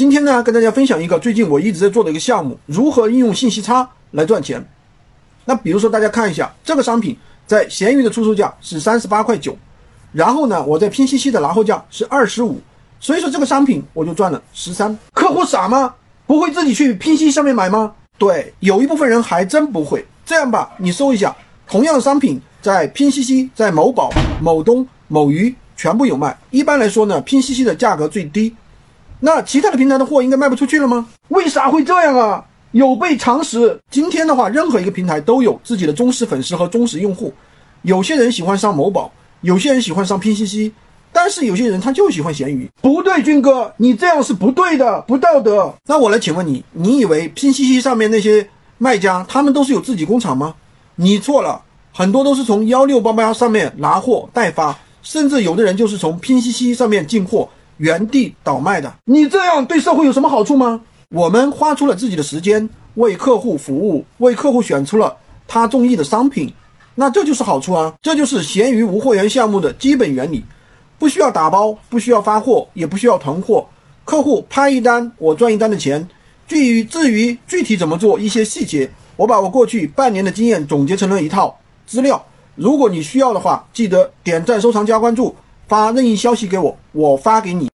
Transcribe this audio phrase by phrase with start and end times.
[0.00, 4.66] 今天呢，跟大家分享一个最近我一直在做的一个项目，如何应用信息差来赚钱。
[5.44, 7.14] 那比如说，大家看一下这个商品
[7.46, 9.54] 在闲鱼的出售价是三十八块九，
[10.10, 12.58] 然后呢，我在拼夕夕的拿货价是二十五，
[12.98, 14.98] 所以说这个商品我就赚了十三。
[15.12, 15.94] 客户傻吗？
[16.26, 17.92] 不会自己去拼夕夕上面买吗？
[18.16, 20.02] 对，有一部分人还真不会。
[20.24, 21.36] 这样吧，你搜一下
[21.68, 24.10] 同样的商品，在拼夕夕、在某宝、
[24.40, 26.34] 某东、某鱼全部有卖。
[26.50, 28.56] 一般来说呢，拼夕夕的价格最低。
[29.20, 31.06] 那其他的平台的货应该卖不出去了吗？
[31.28, 32.44] 为啥会这样啊？
[32.72, 33.78] 有悖常识。
[33.90, 37.32] 今天的话，任何一个平台都有自己的忠实粉丝和忠实用户。
[37.82, 40.72] 有些人喜欢上某宝，有些人喜欢上拼夕夕，
[41.12, 42.70] 但是有些人他就喜欢闲鱼。
[42.80, 45.74] 不对，军哥，你这样是不对的，不道德。
[45.86, 48.48] 那我来请问你，你以为拼夕夕上面那些？
[48.82, 50.54] 卖家他们都是有自己工厂吗？
[50.94, 51.60] 你错了，
[51.92, 57.46] 很多都是从幺六八八上面拿货代发，甚至有的人就是从拼夕夕上面进货，
[57.80, 58.94] 原地倒卖的。
[59.06, 60.82] 你这样对社会有什么好处吗？
[61.08, 65.16] 我们花出了自己的时间为客户服务，为客户选出了
[65.48, 66.52] 他中意的商品，
[66.94, 67.94] 那这就是好处啊！
[68.02, 70.44] 这就是闲鱼无货源项目的基本原理，
[70.98, 73.66] 不需要打包，不需要发货，也不需要囤货，
[74.04, 76.06] 客户拍一单，我赚一单的钱。
[76.46, 82.22] 至于至于具体怎么做，一些细节，我把我过去半年的经验总结成了一套资料。
[82.54, 85.34] 如果你需要的话，记得点赞、收藏、加关注，
[85.66, 87.68] 发任意消息给我，我发给你。